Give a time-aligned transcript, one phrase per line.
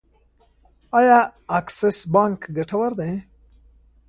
[0.99, 1.19] آیا
[1.57, 3.11] اکسس بانک ګټور دی؟